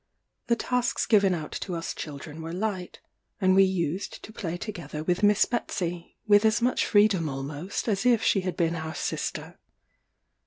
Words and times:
The 0.47 0.55
tasks 0.55 1.05
given 1.05 1.35
out 1.35 1.51
to 1.51 1.75
us 1.75 1.93
children 1.93 2.41
were 2.41 2.53
light, 2.53 3.01
and 3.39 3.53
we 3.53 3.63
used 3.63 4.23
to 4.23 4.33
play 4.33 4.57
together 4.57 5.03
with 5.03 5.21
Miss 5.21 5.45
Betsey, 5.45 6.17
with 6.25 6.43
as 6.43 6.59
much 6.59 6.87
freedom 6.87 7.29
almost 7.29 7.87
as 7.87 8.03
if 8.03 8.23
she 8.23 8.41
had 8.41 8.57
been 8.57 8.75
our 8.75 8.95
sister. 8.95 9.59